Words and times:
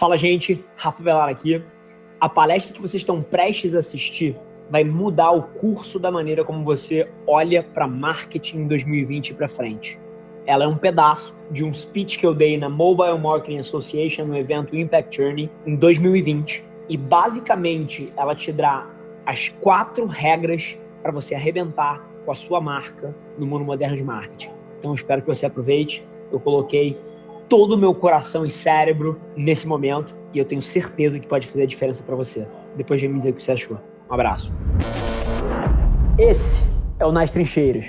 Fala, 0.00 0.16
gente. 0.16 0.64
Rafa 0.76 1.02
Velar 1.02 1.28
aqui. 1.28 1.62
A 2.18 2.26
palestra 2.26 2.72
que 2.72 2.80
vocês 2.80 3.02
estão 3.02 3.20
prestes 3.20 3.74
a 3.74 3.80
assistir 3.80 4.34
vai 4.70 4.82
mudar 4.82 5.30
o 5.30 5.42
curso 5.42 5.98
da 5.98 6.10
maneira 6.10 6.42
como 6.42 6.64
você 6.64 7.06
olha 7.26 7.62
para 7.62 7.86
marketing 7.86 8.60
em 8.60 8.66
2020 8.66 9.34
para 9.34 9.46
frente. 9.46 10.00
Ela 10.46 10.64
é 10.64 10.66
um 10.66 10.74
pedaço 10.74 11.36
de 11.50 11.62
um 11.62 11.74
speech 11.74 12.18
que 12.18 12.24
eu 12.24 12.34
dei 12.34 12.56
na 12.56 12.70
Mobile 12.70 13.18
Marketing 13.18 13.58
Association 13.58 14.24
no 14.24 14.38
evento 14.38 14.74
Impact 14.74 15.14
Journey 15.14 15.50
em 15.66 15.76
2020 15.76 16.64
e 16.88 16.96
basicamente 16.96 18.10
ela 18.16 18.34
te 18.34 18.50
dá 18.52 18.88
as 19.26 19.50
quatro 19.60 20.06
regras 20.06 20.78
para 21.02 21.12
você 21.12 21.34
arrebentar 21.34 22.02
com 22.24 22.32
a 22.32 22.34
sua 22.34 22.58
marca 22.58 23.14
no 23.36 23.46
mundo 23.46 23.66
moderno 23.66 23.98
de 23.98 24.02
marketing. 24.02 24.50
Então 24.78 24.94
espero 24.94 25.20
que 25.20 25.28
você 25.28 25.44
aproveite. 25.44 26.02
Eu 26.32 26.40
coloquei 26.40 26.98
todo 27.50 27.72
o 27.72 27.76
meu 27.76 27.92
coração 27.92 28.46
e 28.46 28.50
cérebro 28.50 29.20
nesse 29.36 29.66
momento 29.66 30.14
e 30.32 30.38
eu 30.38 30.44
tenho 30.44 30.62
certeza 30.62 31.18
que 31.18 31.26
pode 31.26 31.48
fazer 31.48 31.64
a 31.64 31.66
diferença 31.66 32.00
para 32.00 32.14
você. 32.14 32.46
Depois 32.76 33.00
de 33.00 33.08
me 33.08 33.16
dizer 33.16 33.30
o 33.30 33.34
que 33.34 33.42
você 33.42 33.50
achou. 33.50 33.76
Um 34.08 34.14
abraço. 34.14 34.52
Esse 36.16 36.62
é 37.00 37.04
o 37.04 37.10
Nas 37.10 37.32
Trincheiras. 37.32 37.86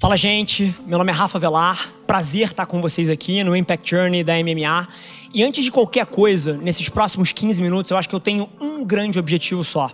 Fala, 0.00 0.16
gente. 0.16 0.74
Meu 0.84 0.98
nome 0.98 1.12
é 1.12 1.14
Rafa 1.14 1.38
Velar. 1.38 1.92
Prazer 2.08 2.48
estar 2.48 2.66
com 2.66 2.80
vocês 2.80 3.08
aqui 3.08 3.44
no 3.44 3.54
Impact 3.54 3.88
Journey 3.88 4.24
da 4.24 4.34
MMA. 4.34 4.88
E 5.32 5.44
antes 5.44 5.62
de 5.64 5.70
qualquer 5.70 6.06
coisa, 6.06 6.54
nesses 6.56 6.88
próximos 6.88 7.30
15 7.30 7.62
minutos, 7.62 7.92
eu 7.92 7.96
acho 7.96 8.08
que 8.08 8.14
eu 8.14 8.20
tenho 8.20 8.48
um 8.60 8.84
grande 8.84 9.18
objetivo 9.18 9.62
só, 9.62 9.90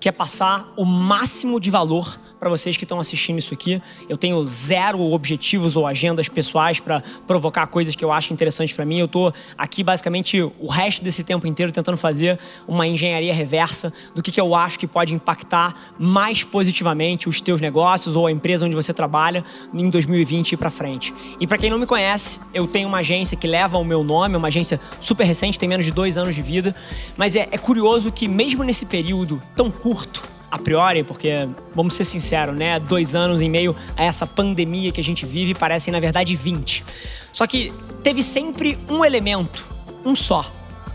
que 0.00 0.08
é 0.08 0.12
passar 0.12 0.72
o 0.78 0.84
máximo 0.86 1.60
de 1.60 1.70
valor 1.70 2.18
para 2.44 2.50
vocês 2.50 2.76
que 2.76 2.84
estão 2.84 3.00
assistindo 3.00 3.38
isso 3.38 3.54
aqui. 3.54 3.80
Eu 4.06 4.18
tenho 4.18 4.44
zero 4.44 5.00
objetivos 5.00 5.76
ou 5.76 5.86
agendas 5.86 6.28
pessoais 6.28 6.78
para 6.78 7.02
provocar 7.26 7.66
coisas 7.68 7.96
que 7.96 8.04
eu 8.04 8.12
acho 8.12 8.34
interessantes 8.34 8.74
para 8.74 8.84
mim. 8.84 8.98
Eu 8.98 9.06
estou 9.06 9.32
aqui 9.56 9.82
basicamente 9.82 10.42
o 10.42 10.66
resto 10.68 11.02
desse 11.02 11.24
tempo 11.24 11.46
inteiro 11.46 11.72
tentando 11.72 11.96
fazer 11.96 12.38
uma 12.68 12.86
engenharia 12.86 13.32
reversa 13.32 13.90
do 14.14 14.22
que, 14.22 14.30
que 14.30 14.38
eu 14.38 14.54
acho 14.54 14.78
que 14.78 14.86
pode 14.86 15.14
impactar 15.14 15.74
mais 15.98 16.44
positivamente 16.44 17.30
os 17.30 17.40
teus 17.40 17.62
negócios 17.62 18.14
ou 18.14 18.26
a 18.26 18.30
empresa 18.30 18.66
onde 18.66 18.76
você 18.76 18.92
trabalha 18.92 19.42
em 19.72 19.88
2020 19.88 20.52
e 20.52 20.56
para 20.58 20.70
frente. 20.70 21.14
E 21.40 21.46
para 21.46 21.56
quem 21.56 21.70
não 21.70 21.78
me 21.78 21.86
conhece, 21.86 22.38
eu 22.52 22.66
tenho 22.66 22.86
uma 22.88 22.98
agência 22.98 23.38
que 23.38 23.46
leva 23.46 23.78
o 23.78 23.84
meu 23.84 24.04
nome, 24.04 24.34
é 24.34 24.36
uma 24.36 24.48
agência 24.48 24.78
super 25.00 25.24
recente, 25.24 25.58
tem 25.58 25.66
menos 25.66 25.86
de 25.86 25.92
dois 25.92 26.18
anos 26.18 26.34
de 26.34 26.42
vida, 26.42 26.74
mas 27.16 27.36
é, 27.36 27.48
é 27.50 27.56
curioso 27.56 28.12
que 28.12 28.28
mesmo 28.28 28.62
nesse 28.62 28.84
período 28.84 29.42
tão 29.56 29.70
curto 29.70 30.33
a 30.54 30.58
priori, 30.58 31.02
porque, 31.02 31.48
vamos 31.74 31.96
ser 31.96 32.04
sinceros, 32.04 32.56
né? 32.56 32.78
Dois 32.78 33.16
anos 33.16 33.42
em 33.42 33.50
meio 33.50 33.74
a 33.96 34.04
essa 34.04 34.24
pandemia 34.24 34.92
que 34.92 35.00
a 35.00 35.04
gente 35.04 35.26
vive 35.26 35.52
parecem, 35.52 35.90
na 35.90 35.98
verdade, 35.98 36.36
20. 36.36 36.84
Só 37.32 37.44
que 37.44 37.72
teve 38.04 38.22
sempre 38.22 38.78
um 38.88 39.04
elemento, 39.04 39.66
um 40.04 40.14
só, 40.14 40.48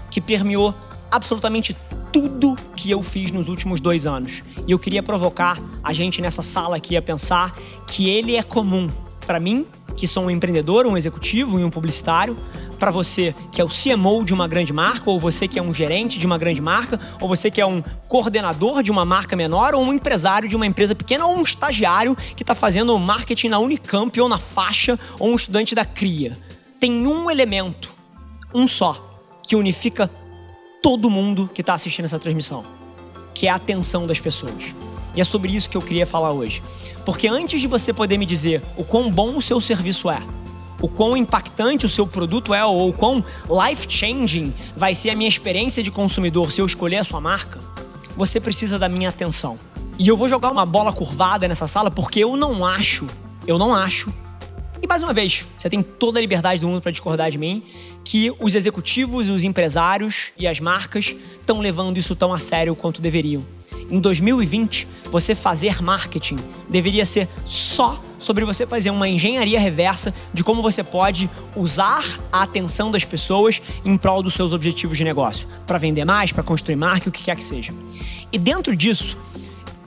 que 0.10 0.22
permeou 0.22 0.74
absolutamente 1.12 1.76
tudo 2.10 2.56
que 2.74 2.90
eu 2.90 3.04
fiz 3.04 3.32
nos 3.32 3.50
últimos 3.50 3.82
dois 3.82 4.08
anos. 4.08 4.42
E 4.66 4.72
eu 4.72 4.80
queria 4.80 5.04
provocar 5.04 5.58
a 5.84 5.92
gente 5.92 6.22
nessa 6.22 6.42
sala 6.42 6.78
aqui 6.78 6.96
a 6.96 7.02
pensar 7.02 7.54
que 7.86 8.10
ele 8.10 8.38
é 8.38 8.44
comum 8.44 8.90
para 9.28 9.42
mim 9.42 9.68
que 10.00 10.08
sou 10.08 10.24
um 10.24 10.32
empreendedor, 10.32 10.88
um 10.88 10.96
executivo 10.96 11.60
e 11.60 11.64
um 11.64 11.70
publicitário, 11.70 12.38
para 12.80 12.90
você 12.90 13.36
que 13.52 13.60
é 13.60 13.66
o 13.66 13.68
CMO 13.68 14.24
de 14.24 14.34
uma 14.34 14.48
grande 14.48 14.72
marca, 14.72 15.10
ou 15.10 15.20
você 15.20 15.46
que 15.46 15.60
é 15.60 15.62
um 15.62 15.74
gerente 15.74 16.18
de 16.18 16.26
uma 16.26 16.38
grande 16.38 16.62
marca, 16.62 16.98
ou 17.20 17.28
você 17.28 17.52
que 17.52 17.60
é 17.60 17.66
um 17.66 17.84
coordenador 18.08 18.82
de 18.82 18.90
uma 18.90 19.04
marca 19.04 19.36
menor, 19.36 19.76
ou 19.76 19.84
um 19.84 19.94
empresário 19.94 20.48
de 20.48 20.56
uma 20.56 20.66
empresa 20.66 20.96
pequena, 20.96 21.26
ou 21.26 21.36
um 21.36 21.42
estagiário 21.42 22.16
que 22.16 22.44
está 22.44 22.56
fazendo 22.56 22.98
marketing 22.98 23.50
na 23.50 23.60
Unicamp 23.60 24.18
ou 24.22 24.30
na 24.30 24.38
faixa, 24.38 24.98
ou 25.20 25.32
um 25.32 25.36
estudante 25.36 25.76
da 25.76 25.84
CRIA. 25.84 26.38
Tem 26.80 27.06
um 27.06 27.30
elemento, 27.30 27.94
um 28.54 28.70
só, 28.70 29.22
que 29.44 29.54
unifica 29.54 30.10
todo 30.82 31.10
mundo 31.10 31.50
que 31.54 31.60
está 31.60 31.74
assistindo 31.74 32.06
essa 32.06 32.18
transmissão, 32.18 32.64
que 33.36 33.48
é 33.48 33.50
a 33.50 33.56
atenção 33.56 34.08
das 34.08 34.20
pessoas. 34.20 34.74
E 35.20 35.22
é 35.22 35.26
sobre 35.26 35.54
isso 35.54 35.70
que 35.70 35.76
eu 35.76 35.82
queria 35.82 36.08
falar 36.08 36.32
hoje. 36.32 36.64
Porque 37.04 37.28
antes 37.28 37.60
de 37.60 37.68
você 37.68 37.92
poder 37.92 38.18
me 38.18 38.26
dizer 38.26 38.62
o 38.78 38.86
quão 38.86 39.12
bom 39.12 39.36
o 39.36 39.42
seu 39.42 39.60
serviço 39.60 40.10
é, 40.10 40.24
o 40.82 40.88
quão 40.88 41.18
impactante 41.18 41.86
o 41.86 41.90
seu 41.90 42.08
produto 42.08 42.54
é 42.54 42.64
ou 42.64 42.88
o 42.88 42.94
quão 42.94 43.22
life-changing 43.50 44.54
vai 44.78 44.96
ser 44.96 45.10
a 45.10 45.16
minha 45.18 45.28
experiência 45.28 45.84
de 45.84 45.92
consumidor 45.92 46.54
se 46.54 46.62
eu 46.62 46.66
escolher 46.66 47.00
a 47.00 47.04
sua 47.04 47.20
marca, 47.20 47.60
você 48.16 48.40
precisa 48.40 48.80
da 48.80 48.88
minha 48.88 49.10
atenção. 49.10 49.60
E 49.98 50.08
eu 50.08 50.16
vou 50.16 50.30
jogar 50.30 50.52
uma 50.52 50.66
bola 50.66 50.94
curvada 50.94 51.50
nessa 51.50 51.68
sala 51.68 51.92
porque 51.92 52.22
eu 52.22 52.38
não 52.38 52.66
acho, 52.66 53.06
eu 53.46 53.58
não 53.58 53.76
acho. 53.76 54.10
E 54.82 54.88
mais 54.88 55.04
uma 55.04 55.12
vez, 55.12 55.44
você 55.58 55.70
tem 55.70 55.84
toda 55.84 56.18
a 56.18 56.22
liberdade 56.22 56.62
do 56.62 56.68
mundo 56.70 56.82
para 56.82 56.92
discordar 56.92 57.30
de 57.30 57.38
mim, 57.38 57.62
que 58.06 58.34
os 58.40 58.56
executivos, 58.56 59.28
os 59.28 59.44
empresários 59.44 60.32
e 60.38 60.48
as 60.48 60.62
marcas 60.62 61.14
estão 61.42 61.60
levando 61.60 61.98
isso 61.98 62.16
tão 62.16 62.34
a 62.34 62.40
sério 62.40 62.74
quanto 62.74 63.02
deveriam 63.02 63.44
em 63.90 64.00
2020, 64.00 64.88
você 65.12 65.34
fazer 65.34 65.82
marketing 65.82 66.38
deveria 66.70 67.06
ser 67.06 67.28
só 67.46 68.02
sobre 68.18 68.46
você 68.46 68.68
fazer 68.68 68.90
uma 68.90 69.08
engenharia 69.08 69.60
reversa 69.60 70.14
de 70.34 70.44
como 70.44 70.62
você 70.62 70.84
pode 70.84 71.30
usar 71.56 72.20
a 72.32 72.44
atenção 72.44 72.92
das 72.92 73.06
pessoas 73.06 73.62
em 73.84 73.98
prol 73.98 74.22
dos 74.22 74.34
seus 74.34 74.54
objetivos 74.54 74.98
de 74.98 75.04
negócio, 75.04 75.48
para 75.66 75.78
vender 75.78 76.06
mais, 76.06 76.32
para 76.32 76.44
construir 76.44 76.76
marca, 76.76 77.10
o 77.10 77.12
que 77.12 77.24
quer 77.24 77.36
que 77.36 77.44
seja. 77.44 77.74
E 78.32 78.38
dentro 78.38 78.76
disso, 78.76 79.18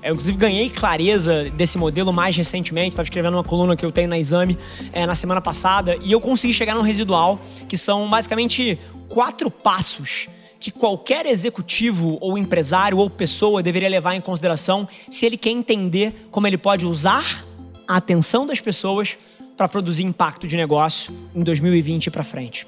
eu, 0.03 0.15
inclusive, 0.15 0.37
ganhei 0.37 0.69
clareza 0.69 1.45
desse 1.51 1.79
modelo 1.79 2.13
mais 2.13 2.37
recentemente. 2.37 2.91
Estava 2.91 3.07
escrevendo 3.07 3.35
uma 3.35 3.45
coluna 3.45 3.77
que 3.77 3.85
eu 3.85 3.93
tenho 3.93 4.09
na 4.09 4.19
Exame 4.19 4.59
é, 4.93 5.07
na 5.07 5.15
semana 5.15 5.41
passada 5.41 5.97
e 6.03 6.11
eu 6.11 6.21
consegui 6.21 6.53
chegar 6.53 6.75
no 6.75 6.83
residual, 6.83 7.41
que 7.69 7.77
são 7.77 8.11
basicamente 8.11 8.79
quatro 9.09 9.49
passos 9.49 10.29
que 10.63 10.71
qualquer 10.71 11.27
executivo 11.27 12.19
ou 12.21 12.39
empresário 12.39 12.97
ou 12.97 13.11
pessoa 13.11 13.65
deveria 13.65 13.89
levar 13.89 14.15
em 14.15 14.21
consideração 14.21 14.89
se 15.11 15.27
ele 15.27 15.37
quer 15.37 15.51
entender 15.51 16.29
como 16.31 16.47
ele 16.47 16.57
pode 16.57 16.87
usar 16.87 17.45
a 17.87 17.97
atenção 17.97 18.47
das 18.47 18.61
pessoas 18.61 19.19
para 19.57 19.67
produzir 19.69 20.05
impacto 20.05 20.47
de 20.47 20.57
negócio 20.57 21.13
em 21.35 21.43
2020 21.43 22.13
para 22.13 22.23
frente. 22.23 22.65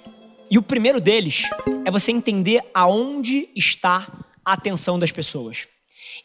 E 0.51 0.59
o 0.59 0.63
primeiro 0.63 1.01
deles 1.01 1.49
é 1.85 1.91
você 1.91 2.11
entender 2.11 2.61
aonde 2.75 3.49
está 3.55 4.09
a 4.45 4.55
atenção 4.55 4.99
das 4.99 5.13
pessoas. 5.13 5.69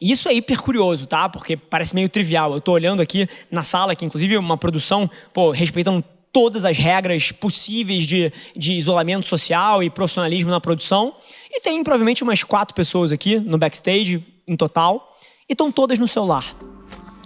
E 0.02 0.12
isso 0.12 0.28
é 0.28 0.34
hiper 0.34 0.60
curioso, 0.60 1.06
tá? 1.06 1.30
Porque 1.30 1.56
parece 1.56 1.94
meio 1.94 2.10
trivial. 2.10 2.52
Eu 2.52 2.62
tô 2.62 2.72
olhando 2.72 3.00
aqui 3.00 3.30
na 3.52 3.62
sala, 3.62 3.96
que 3.96 4.04
inclusive 4.04 4.34
é 4.34 4.40
uma 4.40 4.58
produção, 4.58 5.08
pô, 5.32 5.52
respeitando 5.52 6.04
todas 6.32 6.66
as 6.66 6.78
regras 6.78 7.32
possíveis 7.32 8.06
de, 8.06 8.32
de 8.56 8.74
isolamento 8.74 9.26
social 9.26 9.84
e 9.84 9.90
profissionalismo 9.90 10.50
na 10.50 10.62
produção. 10.62 11.16
E 11.50 11.60
tem 11.62 11.84
provavelmente 11.84 12.24
umas 12.24 12.44
quatro 12.44 12.76
pessoas 12.76 13.12
aqui 13.12 13.40
no 13.40 13.58
backstage, 13.58 14.24
em 14.48 14.56
total, 14.56 15.18
e 15.48 15.54
estão 15.54 15.72
todas 15.72 15.98
no 15.98 16.08
celular. 16.08 16.46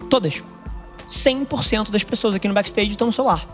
Todas. 0.10 0.42
100% 1.06 1.92
das 1.92 2.04
pessoas 2.04 2.36
aqui 2.36 2.48
no 2.48 2.54
backstage 2.54 2.92
estão 2.92 3.08
no 3.08 3.14
celular. 3.14 3.46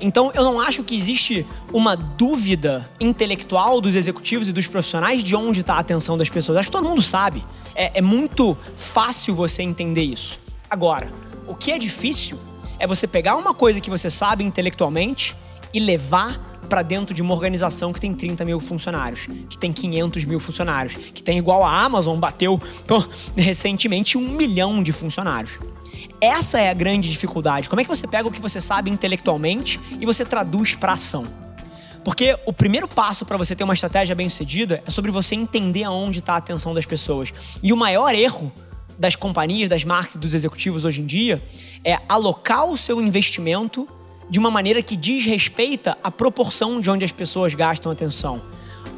Então, 0.00 0.30
eu 0.34 0.44
não 0.44 0.60
acho 0.60 0.84
que 0.84 0.96
existe 0.96 1.46
uma 1.72 1.96
dúvida 1.96 2.88
intelectual 3.00 3.80
dos 3.80 3.94
executivos 3.94 4.48
e 4.48 4.52
dos 4.52 4.66
profissionais 4.66 5.24
de 5.24 5.34
onde 5.34 5.60
está 5.60 5.74
a 5.74 5.78
atenção 5.78 6.18
das 6.18 6.28
pessoas. 6.28 6.58
Acho 6.58 6.68
que 6.68 6.72
todo 6.72 6.86
mundo 6.86 7.00
sabe. 7.00 7.42
É, 7.74 7.98
é 7.98 8.02
muito 8.02 8.56
fácil 8.74 9.34
você 9.34 9.62
entender 9.62 10.02
isso. 10.02 10.38
Agora, 10.68 11.10
o 11.46 11.54
que 11.54 11.72
é 11.72 11.78
difícil 11.78 12.38
é 12.78 12.86
você 12.86 13.06
pegar 13.06 13.36
uma 13.36 13.54
coisa 13.54 13.80
que 13.80 13.90
você 13.90 14.10
sabe 14.10 14.44
intelectualmente 14.44 15.36
e 15.72 15.80
levar 15.80 16.38
para 16.66 16.82
dentro 16.82 17.14
de 17.14 17.22
uma 17.22 17.32
organização 17.32 17.92
que 17.92 18.00
tem 18.00 18.12
30 18.12 18.44
mil 18.44 18.60
funcionários, 18.60 19.28
que 19.48 19.56
tem 19.56 19.72
500 19.72 20.24
mil 20.24 20.40
funcionários, 20.40 20.94
que 20.94 21.22
tem 21.22 21.38
igual 21.38 21.64
a 21.64 21.84
Amazon, 21.84 22.18
bateu 22.18 22.60
recentemente 23.36 24.18
um 24.18 24.28
milhão 24.28 24.82
de 24.82 24.92
funcionários. 24.92 25.58
Essa 26.20 26.58
é 26.58 26.70
a 26.70 26.74
grande 26.74 27.08
dificuldade. 27.08 27.68
Como 27.68 27.80
é 27.80 27.84
que 27.84 27.90
você 27.90 28.06
pega 28.06 28.28
o 28.28 28.32
que 28.32 28.40
você 28.40 28.60
sabe 28.60 28.90
intelectualmente 28.90 29.78
e 30.00 30.06
você 30.06 30.24
traduz 30.24 30.74
para 30.74 30.92
ação? 30.92 31.26
Porque 32.02 32.38
o 32.46 32.52
primeiro 32.52 32.86
passo 32.86 33.26
para 33.26 33.36
você 33.36 33.54
ter 33.56 33.64
uma 33.64 33.74
estratégia 33.74 34.14
bem 34.14 34.28
sucedida 34.28 34.82
é 34.86 34.90
sobre 34.90 35.10
você 35.10 35.34
entender 35.34 35.82
aonde 35.84 36.20
está 36.20 36.34
a 36.34 36.36
atenção 36.36 36.72
das 36.72 36.86
pessoas. 36.86 37.32
E 37.62 37.72
o 37.72 37.76
maior 37.76 38.14
erro 38.14 38.52
das 38.98 39.14
companhias, 39.16 39.68
das 39.68 39.84
marcas 39.84 40.14
e 40.14 40.18
dos 40.18 40.34
executivos 40.34 40.84
hoje 40.84 41.02
em 41.02 41.06
dia 41.06 41.42
é 41.84 41.98
alocar 42.08 42.66
o 42.66 42.76
seu 42.76 43.00
investimento 43.00 43.88
de 44.28 44.38
uma 44.38 44.50
maneira 44.50 44.82
que 44.82 44.96
diz 44.96 45.24
à 46.02 46.10
proporção 46.10 46.80
de 46.80 46.90
onde 46.90 47.04
as 47.04 47.12
pessoas 47.12 47.54
gastam 47.54 47.92
atenção. 47.92 48.42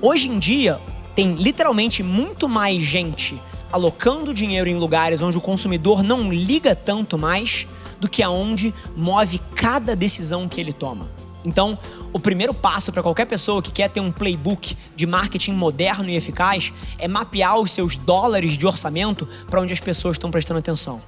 Hoje 0.01 0.29
em 0.29 0.39
dia, 0.39 0.81
tem 1.15 1.35
literalmente 1.35 2.03
muito 2.03 2.49
mais 2.49 2.83
gente 2.83 3.41
alocando 3.71 4.33
dinheiro 4.33 4.69
em 4.71 4.77
lugares 4.77 5.21
onde 5.21 5.37
o 5.37 5.41
consumidor 5.41 6.03
não 6.03 6.33
liga 6.33 6.75
tanto 6.75 7.19
mais 7.19 7.67
do 8.01 8.09
que 8.09 8.23
aonde 8.23 8.73
move 8.97 9.39
cada 9.55 9.95
decisão 9.95 10.49
que 10.49 10.61
ele 10.61 10.73
toma. 10.73 11.09
Então, 11.49 11.79
o 12.13 12.21
primeiro 12.21 12.53
passo 12.53 12.93
para 12.93 13.03
qualquer 13.03 13.25
pessoa 13.25 13.63
que 13.63 13.73
quer 13.73 13.89
ter 13.89 14.01
um 14.01 14.13
playbook 14.13 14.77
de 14.95 15.07
marketing 15.07 15.53
moderno 15.53 16.09
e 16.09 16.15
eficaz 16.15 16.73
é 16.99 17.09
mapear 17.09 17.59
os 17.59 17.71
seus 17.71 17.97
dólares 17.97 18.57
de 18.59 18.67
orçamento 18.67 19.27
para 19.49 19.61
onde 19.61 19.73
as 19.73 19.81
pessoas 19.81 20.17
estão 20.17 20.31
prestando 20.31 20.61
atenção. 20.61 21.01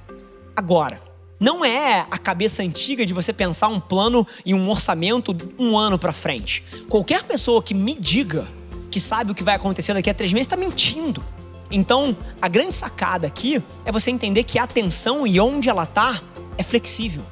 Agora, 0.55 1.01
não 1.39 1.63
é 1.63 2.05
a 2.09 2.17
cabeça 2.17 2.61
antiga 2.61 3.05
de 3.05 3.13
você 3.13 3.31
pensar 3.31 3.67
um 3.67 3.79
plano 3.79 4.27
e 4.45 4.53
um 4.53 4.69
orçamento 4.69 5.35
um 5.57 5.77
ano 5.77 5.97
para 5.97 6.11
frente. 6.11 6.63
Qualquer 6.89 7.23
pessoa 7.23 7.63
que 7.63 7.73
me 7.73 7.97
diga 7.97 8.47
que 8.91 8.99
sabe 8.99 9.31
o 9.31 9.35
que 9.35 9.43
vai 9.43 9.55
acontecer 9.55 9.93
daqui 9.93 10.09
a 10.09 10.13
três 10.13 10.33
meses, 10.33 10.47
está 10.47 10.57
mentindo. 10.57 11.23
Então, 11.71 12.15
a 12.41 12.49
grande 12.49 12.75
sacada 12.75 13.25
aqui 13.25 13.63
é 13.85 13.91
você 13.91 14.11
entender 14.11 14.43
que 14.43 14.59
a 14.59 14.63
atenção 14.63 15.25
e 15.25 15.39
onde 15.39 15.69
ela 15.69 15.83
está 15.83 16.21
é 16.57 16.63
flexível, 16.63 17.23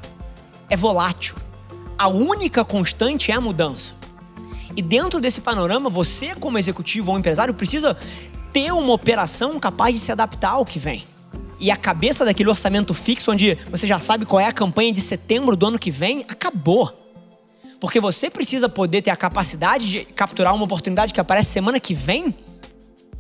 é 0.70 0.78
volátil. 0.78 1.36
A 2.00 2.08
única 2.08 2.64
constante 2.64 3.30
é 3.30 3.36
a 3.36 3.42
mudança. 3.42 3.94
E 4.74 4.82
dentro 4.82 5.20
desse 5.20 5.42
panorama, 5.42 5.90
você, 5.90 6.34
como 6.34 6.58
executivo 6.58 7.12
ou 7.12 7.20
empresário, 7.20 7.54
precisa 7.54 7.98
ter 8.54 8.72
uma 8.72 8.94
operação 8.94 9.60
capaz 9.60 9.94
de 9.96 10.00
se 10.00 10.10
adaptar 10.10 10.52
ao 10.52 10.64
que 10.64 10.80
vem. 10.80 11.04
E 11.60 11.70
a 11.70 11.76
cabeça 11.76 12.24
daquele 12.24 12.48
orçamento 12.48 12.94
fixo, 12.94 13.30
onde 13.30 13.56
você 13.70 13.86
já 13.86 14.00
sabe 14.00 14.26
qual 14.26 14.40
é 14.40 14.46
a 14.46 14.54
campanha 14.54 14.94
de 14.94 15.02
setembro 15.02 15.58
do 15.58 15.66
ano 15.66 15.78
que 15.78 15.92
vem, 15.92 16.24
acabou. 16.30 16.90
Porque 17.82 18.00
você 18.00 18.30
precisa 18.30 18.70
poder 18.70 19.02
ter 19.02 19.12
a 19.12 19.18
capacidade 19.18 19.90
de 19.90 20.06
capturar 20.06 20.56
uma 20.56 20.64
oportunidade 20.64 21.14
que 21.14 21.20
aparece 21.20 21.52
semana 21.52 21.82
que 21.82 21.94
vem 21.94 22.34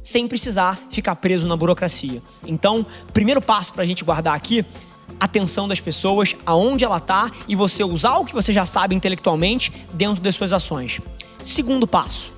sem 0.01 0.25
precisar 0.25 0.79
ficar 0.89 1.17
preso 1.17 1.45
na 1.45 1.57
burocracia. 1.57 2.21
Então, 2.47 2.85
primeiro 3.11 3.41
passo 3.41 3.73
para 3.73 3.83
a 3.83 3.85
gente 3.85 4.05
guardar 4.05 4.37
aqui 4.37 4.65
atenção 5.19 5.67
das 5.67 5.79
pessoas, 5.79 6.35
aonde 6.45 6.83
ela 6.83 6.97
está 6.97 7.29
e 7.47 7.55
você 7.55 7.83
usar 7.83 8.17
o 8.17 8.25
que 8.25 8.33
você 8.33 8.51
já 8.51 8.65
sabe 8.65 8.95
intelectualmente 8.95 9.71
dentro 9.93 10.21
das 10.21 10.35
suas 10.35 10.53
ações. 10.53 10.99
Segundo 11.43 11.87
passo, 11.87 12.33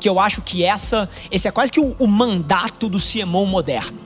que 0.00 0.08
eu 0.08 0.18
acho 0.18 0.42
que 0.42 0.64
essa, 0.64 1.08
esse 1.30 1.46
é 1.46 1.50
quase 1.50 1.70
que 1.70 1.80
o, 1.80 1.94
o 1.98 2.06
mandato 2.06 2.88
do 2.88 2.98
CMO 2.98 3.46
moderno, 3.46 3.98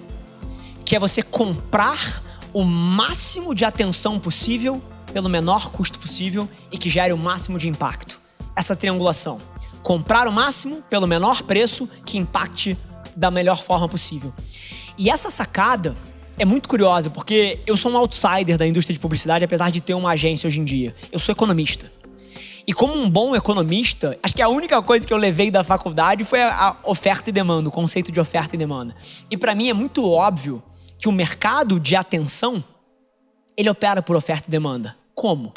que 0.84 0.96
é 0.96 0.98
você 0.98 1.22
comprar 1.22 2.22
o 2.52 2.62
máximo 2.62 3.54
de 3.54 3.64
atenção 3.64 4.18
possível 4.18 4.82
pelo 5.12 5.28
menor 5.28 5.70
custo 5.70 5.98
possível 5.98 6.48
e 6.70 6.78
que 6.78 6.90
gere 6.90 7.12
o 7.12 7.18
máximo 7.18 7.58
de 7.58 7.68
impacto. 7.68 8.20
Essa 8.56 8.76
triangulação. 8.76 9.40
Comprar 9.82 10.26
o 10.26 10.32
máximo 10.32 10.82
pelo 10.88 11.06
menor 11.06 11.42
preço 11.42 11.88
que 12.04 12.18
impacte 12.18 12.76
da 13.16 13.30
melhor 13.30 13.62
forma 13.62 13.88
possível. 13.88 14.32
E 14.96 15.10
essa 15.10 15.30
sacada 15.30 15.94
é 16.38 16.44
muito 16.44 16.68
curiosa, 16.68 17.10
porque 17.10 17.60
eu 17.66 17.76
sou 17.76 17.92
um 17.92 17.96
outsider 17.96 18.56
da 18.56 18.66
indústria 18.66 18.92
de 18.92 19.00
publicidade, 19.00 19.44
apesar 19.44 19.70
de 19.70 19.80
ter 19.80 19.94
uma 19.94 20.10
agência 20.10 20.46
hoje 20.46 20.60
em 20.60 20.64
dia. 20.64 20.94
Eu 21.12 21.18
sou 21.18 21.32
economista. 21.32 21.90
E 22.66 22.72
como 22.72 22.94
um 22.94 23.08
bom 23.08 23.36
economista, 23.36 24.18
acho 24.22 24.34
que 24.34 24.42
a 24.42 24.48
única 24.48 24.82
coisa 24.82 25.06
que 25.06 25.12
eu 25.12 25.18
levei 25.18 25.50
da 25.50 25.62
faculdade 25.62 26.24
foi 26.24 26.42
a 26.42 26.76
oferta 26.84 27.30
e 27.30 27.32
demanda, 27.32 27.68
o 27.68 27.72
conceito 27.72 28.10
de 28.10 28.18
oferta 28.18 28.54
e 28.54 28.58
demanda. 28.58 28.96
E 29.30 29.36
para 29.36 29.54
mim 29.54 29.68
é 29.68 29.74
muito 29.74 30.08
óbvio 30.08 30.62
que 30.98 31.08
o 31.08 31.12
mercado 31.12 31.78
de 31.78 31.94
atenção 31.94 32.64
ele 33.56 33.68
opera 33.68 34.02
por 34.02 34.16
oferta 34.16 34.48
e 34.48 34.50
demanda. 34.50 34.96
Como? 35.14 35.52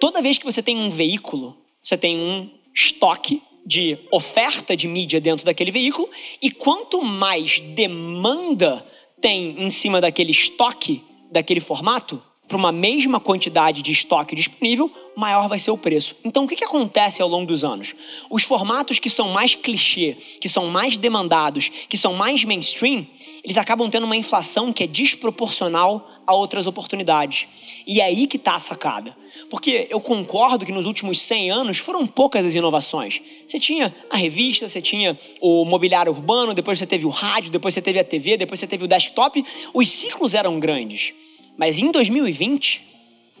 Toda 0.00 0.20
vez 0.20 0.36
que 0.36 0.44
você 0.44 0.62
tem 0.62 0.76
um 0.76 0.90
veículo, 0.90 1.56
você 1.82 1.96
tem 1.96 2.18
um 2.18 2.50
estoque 2.74 3.42
de 3.68 3.98
oferta 4.10 4.74
de 4.74 4.88
mídia 4.88 5.20
dentro 5.20 5.44
daquele 5.44 5.70
veículo, 5.70 6.08
e 6.40 6.50
quanto 6.50 7.02
mais 7.02 7.60
demanda 7.60 8.82
tem 9.20 9.62
em 9.62 9.68
cima 9.68 10.00
daquele 10.00 10.30
estoque, 10.30 11.04
daquele 11.30 11.60
formato, 11.60 12.22
para 12.48 12.56
uma 12.56 12.72
mesma 12.72 13.20
quantidade 13.20 13.82
de 13.82 13.92
estoque 13.92 14.34
disponível, 14.34 14.90
maior 15.14 15.48
vai 15.48 15.58
ser 15.58 15.70
o 15.70 15.76
preço. 15.76 16.16
Então, 16.24 16.44
o 16.44 16.48
que, 16.48 16.56
que 16.56 16.64
acontece 16.64 17.20
ao 17.20 17.28
longo 17.28 17.46
dos 17.46 17.64
anos? 17.64 17.94
Os 18.30 18.44
formatos 18.44 18.98
que 18.98 19.10
são 19.10 19.28
mais 19.28 19.54
clichê, 19.54 20.16
que 20.40 20.48
são 20.48 20.68
mais 20.68 20.96
demandados, 20.96 21.70
que 21.88 21.96
são 21.96 22.14
mais 22.14 22.44
mainstream, 22.44 23.06
eles 23.42 23.58
acabam 23.58 23.90
tendo 23.90 24.04
uma 24.04 24.16
inflação 24.16 24.72
que 24.72 24.84
é 24.84 24.86
desproporcional 24.86 26.08
a 26.24 26.34
outras 26.34 26.66
oportunidades. 26.66 27.48
E 27.86 28.00
é 28.00 28.04
aí 28.04 28.26
que 28.26 28.36
está 28.36 28.54
a 28.54 28.58
sacada. 28.60 29.16
Porque 29.50 29.88
eu 29.90 30.00
concordo 30.00 30.64
que 30.64 30.72
nos 30.72 30.86
últimos 30.86 31.20
100 31.20 31.50
anos 31.50 31.78
foram 31.78 32.06
poucas 32.06 32.46
as 32.46 32.54
inovações. 32.54 33.20
Você 33.46 33.58
tinha 33.58 33.94
a 34.08 34.16
revista, 34.16 34.68
você 34.68 34.80
tinha 34.80 35.18
o 35.40 35.64
mobiliário 35.64 36.12
urbano, 36.12 36.54
depois 36.54 36.78
você 36.78 36.86
teve 36.86 37.06
o 37.06 37.10
rádio, 37.10 37.50
depois 37.50 37.74
você 37.74 37.82
teve 37.82 37.98
a 37.98 38.04
TV, 38.04 38.36
depois 38.36 38.60
você 38.60 38.66
teve 38.66 38.84
o 38.84 38.88
desktop. 38.88 39.44
Os 39.74 39.90
ciclos 39.90 40.34
eram 40.34 40.60
grandes. 40.60 41.12
Mas 41.58 41.76
em 41.76 41.90
2020, 41.90 42.80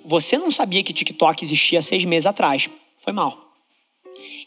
você 0.04 0.36
não 0.36 0.50
sabia 0.50 0.82
que 0.82 0.92
TikTok 0.92 1.44
existia 1.44 1.80
seis 1.80 2.04
meses 2.04 2.26
atrás. 2.26 2.68
Foi 2.98 3.12
mal. 3.12 3.52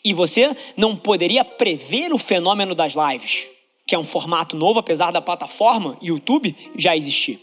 E 0.03 0.13
você 0.13 0.56
não 0.75 0.94
poderia 0.94 1.45
prever 1.45 2.13
o 2.13 2.18
fenômeno 2.18 2.75
das 2.75 2.94
lives, 2.94 3.45
que 3.88 3.95
é 3.95 3.97
um 3.97 4.03
formato 4.03 4.57
novo, 4.57 4.79
apesar 4.79 5.12
da 5.12 5.21
plataforma 5.21 5.97
YouTube 6.01 6.53
já 6.75 6.97
existir. 6.97 7.39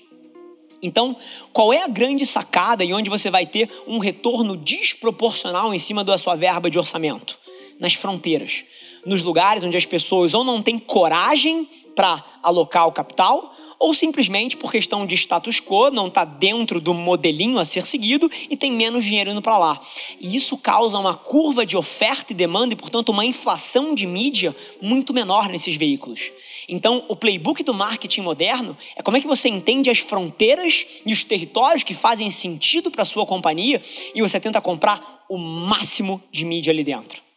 Então, 0.82 1.16
qual 1.50 1.72
é 1.72 1.82
a 1.82 1.88
grande 1.88 2.26
sacada 2.26 2.84
e 2.84 2.92
onde 2.92 3.08
você 3.08 3.30
vai 3.30 3.46
ter 3.46 3.70
um 3.86 3.98
retorno 3.98 4.54
desproporcional 4.54 5.72
em 5.72 5.78
cima 5.78 6.04
da 6.04 6.18
sua 6.18 6.36
verba 6.36 6.70
de 6.70 6.78
orçamento? 6.78 7.38
Nas 7.80 7.94
fronteiras. 7.94 8.64
Nos 9.06 9.22
lugares 9.22 9.64
onde 9.64 9.76
as 9.76 9.86
pessoas 9.86 10.34
ou 10.34 10.44
não 10.44 10.62
têm 10.62 10.78
coragem 10.78 11.68
para 11.96 12.22
alocar 12.42 12.86
o 12.86 12.92
capital, 12.92 13.54
ou 13.78 13.94
simplesmente 13.94 14.56
por 14.56 14.72
questão 14.72 15.06
de 15.06 15.14
status 15.14 15.60
quo, 15.60 15.90
não 15.90 16.08
está 16.08 16.24
dentro 16.24 16.80
do 16.80 16.92
modelinho 16.92 17.58
a 17.58 17.64
ser 17.64 17.86
seguido 17.86 18.30
e 18.50 18.56
tem 18.56 18.72
menos 18.72 19.04
dinheiro 19.04 19.30
indo 19.30 19.40
para 19.40 19.56
lá. 19.56 19.80
E 20.20 20.34
isso 20.34 20.56
causa 20.56 20.98
uma 20.98 21.14
curva 21.14 21.64
de 21.64 21.76
oferta 21.76 22.32
e 22.32 22.36
demanda 22.36 22.74
e, 22.74 22.76
portanto, 22.76 23.10
uma 23.10 23.24
inflação 23.24 23.94
de 23.94 24.06
mídia 24.06 24.54
muito 24.80 25.14
menor 25.14 25.48
nesses 25.48 25.76
veículos. 25.76 26.30
Então, 26.68 27.04
o 27.08 27.16
playbook 27.16 27.62
do 27.62 27.72
marketing 27.72 28.22
moderno 28.22 28.76
é 28.96 29.02
como 29.02 29.16
é 29.16 29.20
que 29.20 29.26
você 29.26 29.48
entende 29.48 29.88
as 29.88 29.98
fronteiras 29.98 30.84
e 31.06 31.12
os 31.12 31.22
territórios 31.22 31.82
que 31.82 31.94
fazem 31.94 32.30
sentido 32.30 32.90
para 32.90 33.04
sua 33.04 33.24
companhia 33.24 33.80
e 34.14 34.20
você 34.20 34.40
tenta 34.40 34.60
comprar 34.60 35.24
o 35.28 35.38
máximo 35.38 36.22
de 36.30 36.44
mídia 36.44 36.72
ali 36.72 36.82
dentro. 36.82 37.27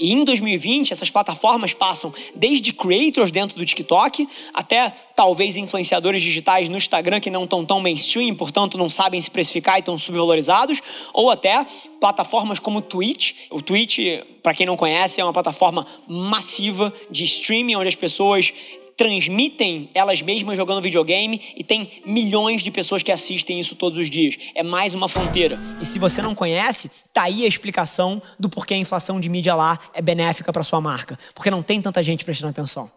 E 0.00 0.12
em 0.12 0.24
2020, 0.24 0.92
essas 0.92 1.10
plataformas 1.10 1.74
passam 1.74 2.14
desde 2.34 2.72
creators 2.72 3.30
dentro 3.30 3.54
do 3.54 3.66
TikTok 3.66 4.26
até 4.54 4.94
talvez 5.14 5.58
influenciadores 5.58 6.22
digitais 6.22 6.70
no 6.70 6.78
Instagram 6.78 7.20
que 7.20 7.28
não 7.28 7.44
estão 7.44 7.66
tão 7.66 7.80
mainstream, 7.80 8.34
portanto 8.34 8.78
não 8.78 8.88
sabem 8.88 9.20
se 9.20 9.30
precificar 9.30 9.76
e 9.76 9.80
estão 9.80 9.98
subvalorizados, 9.98 10.80
ou 11.12 11.30
até 11.30 11.66
plataformas 12.00 12.58
como 12.58 12.78
o 12.78 12.82
Twitch. 12.82 13.34
O 13.50 13.60
Twitch, 13.60 13.98
para 14.42 14.54
quem 14.54 14.64
não 14.64 14.74
conhece, 14.74 15.20
é 15.20 15.24
uma 15.24 15.34
plataforma 15.34 15.86
massiva 16.08 16.94
de 17.10 17.24
streaming 17.24 17.76
onde 17.76 17.88
as 17.88 17.94
pessoas 17.94 18.54
transmitem 18.96 19.90
elas 19.94 20.22
mesmas 20.22 20.56
jogando 20.56 20.82
videogame 20.82 21.40
e 21.56 21.64
tem 21.64 22.02
milhões 22.04 22.62
de 22.62 22.70
pessoas 22.70 23.02
que 23.02 23.12
assistem 23.12 23.60
isso 23.60 23.74
todos 23.74 23.98
os 23.98 24.10
dias. 24.10 24.36
É 24.54 24.62
mais 24.62 24.94
uma 24.94 25.08
fronteira. 25.08 25.58
E 25.80 25.86
se 25.86 25.98
você 25.98 26.22
não 26.22 26.34
conhece, 26.34 26.90
tá 27.12 27.22
aí 27.22 27.44
a 27.44 27.48
explicação 27.48 28.22
do 28.38 28.48
porquê 28.48 28.74
a 28.74 28.76
inflação 28.76 29.18
de 29.20 29.28
mídia 29.28 29.54
lá 29.54 29.78
é 29.92 30.00
benéfica 30.00 30.52
para 30.52 30.62
sua 30.62 30.80
marca, 30.80 31.18
porque 31.34 31.50
não 31.50 31.62
tem 31.62 31.80
tanta 31.80 32.02
gente 32.02 32.24
prestando 32.24 32.50
atenção. 32.50 32.90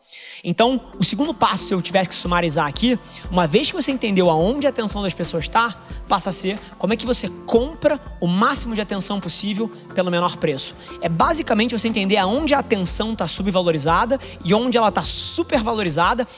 Então, 0.44 0.82
o 1.00 1.04
segundo 1.04 1.34
passo, 1.34 1.66
se 1.66 1.74
eu 1.74 1.82
tivesse 1.82 2.10
que 2.10 2.16
sumarizar 2.16 2.68
aqui, 2.68 2.98
uma 3.32 3.48
vez 3.48 3.70
que 3.70 3.76
você 3.76 3.92
entendeu 3.92 4.30
aonde 4.30 4.68
a 4.68 4.70
atenção 4.70 5.02
das 5.02 5.14
pessoas 5.14 5.46
está, 5.46 5.76
passa 6.08 6.30
a 6.30 6.34
ser 6.34 6.60
como 6.78 6.94
é 6.94 6.98
que 6.98 7.06
você 7.06 7.30
compra 7.46 8.00
o 8.20 8.28
máximo 8.28 8.76
de 8.76 8.82
atenção 8.82 9.20
possível 9.20 9.70
pelo 9.94 10.12
menor 10.12 10.38
preço. 10.38 10.76
É 11.02 11.10
basicamente 11.10 11.78
você 11.78 11.88
entender 11.88 12.18
aonde 12.18 12.54
a 12.54 12.60
atenção 12.60 13.14
está 13.14 13.28
subvalorizada 13.28 14.20
e 14.44 14.54
onde 14.54 14.78
ela 14.78 14.90
está 14.90 15.02
supervalorizada, 15.02 15.93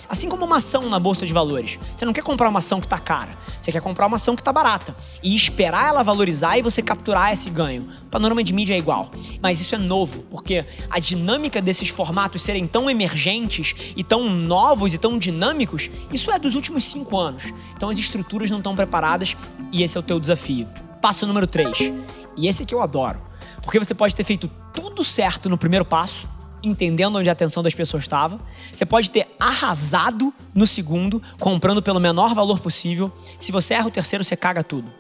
assim 0.10 0.30
como 0.30 0.46
uma 0.46 0.58
ação 0.58 0.90
na 0.90 1.00
bolsa 1.00 1.26
de 1.26 1.34
valores. 1.34 1.80
Você 1.96 2.06
não 2.06 2.14
quer 2.14 2.24
comprar 2.24 2.50
uma 2.50 2.60
ação 2.60 2.80
que 2.80 2.86
está 2.86 2.98
cara, 2.98 3.38
você 3.62 3.72
quer 3.72 3.82
comprar 3.82 4.08
uma 4.08 4.16
ação 4.16 4.36
que 4.36 4.42
está 4.42 4.52
barata 4.52 4.96
e 5.22 5.36
esperar 5.36 5.90
ela 5.90 6.04
valorizar 6.04 6.58
e 6.58 6.62
você 6.62 6.82
capturar 6.82 7.32
esse 7.32 7.50
ganho. 7.50 7.88
O 8.04 8.10
panorama 8.10 8.44
de 8.44 8.54
mídia 8.54 8.74
é 8.74 8.78
igual, 8.78 9.12
mas 9.42 9.60
isso 9.60 9.76
é 9.76 9.78
novo, 9.78 10.24
porque 10.30 10.66
a 10.90 11.00
dinâmica 11.00 11.62
desses 11.62 11.90
formatos 11.90 12.42
serem 12.42 12.66
tão 12.66 12.90
emergentes 12.90 13.76
e 13.96 14.04
tão 14.04 14.30
novos 14.30 14.94
e 14.94 14.98
tão 14.98 15.18
dinâmicos, 15.18 15.90
isso 16.12 16.32
é 16.32 16.40
dos 16.40 16.56
últimos 16.56 16.84
cinco 16.84 17.18
anos. 17.18 17.44
Então 17.76 17.90
as 17.90 17.98
estruturas 17.98 18.50
não 18.50 18.58
estão 18.60 18.76
preparadas 18.76 19.36
e 19.72 19.84
esse 19.84 19.98
é 19.98 20.00
o 20.00 20.04
teu 20.04 20.20
desafio. 20.20 20.68
Passo 21.02 21.28
número 21.28 21.46
3. 21.46 21.94
E 22.38 22.48
esse 22.48 22.66
que 22.66 22.74
eu 22.74 22.82
adoro. 22.82 23.22
Porque 23.62 23.80
você 23.80 23.94
pode 23.94 24.16
ter 24.16 24.24
feito 24.24 24.50
tudo 24.74 25.04
certo 25.04 25.50
no 25.50 25.58
primeiro 25.58 25.86
passo, 25.86 26.28
entendendo 26.68 27.18
onde 27.18 27.30
a 27.30 27.34
atenção 27.34 27.62
das 27.62 27.74
pessoas 27.74 28.04
estava. 28.04 28.40
Você 28.74 28.86
pode 28.86 29.12
ter 29.12 29.28
arrasado 29.40 30.34
no 30.54 30.66
segundo, 30.66 31.22
comprando 31.40 31.82
pelo 31.82 32.00
menor 32.00 32.34
valor 32.34 32.60
possível. 32.60 33.12
Se 33.40 33.52
você 33.52 33.74
erra 33.76 33.88
o 33.88 33.92
terceiro, 33.92 34.24
você 34.24 34.36
caga 34.36 34.64
tudo. 34.64 34.92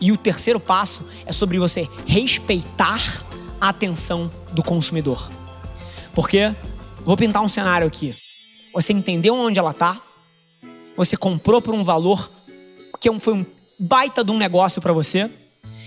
E 0.00 0.12
o 0.12 0.16
terceiro 0.16 0.58
passo 0.58 1.06
é 1.26 1.32
sobre 1.32 1.58
você 1.58 1.88
respeitar 2.06 3.00
a 3.60 3.68
atenção 3.68 4.30
do 4.52 4.62
consumidor. 4.62 5.30
Porque 6.14 6.54
Vou 7.04 7.16
pintar 7.16 7.42
um 7.42 7.48
cenário 7.48 7.86
aqui. 7.86 8.14
Você 8.74 8.92
entendeu 8.92 9.34
onde 9.34 9.58
ela 9.58 9.70
está? 9.70 9.96
Você 10.96 11.16
comprou 11.16 11.60
por 11.60 11.74
um 11.74 11.82
valor 11.82 12.28
que 13.00 13.10
foi 13.18 13.34
um 13.34 13.46
baita 13.78 14.22
de 14.22 14.30
um 14.30 14.36
negócio 14.36 14.82
para 14.82 14.92
você 14.92 15.30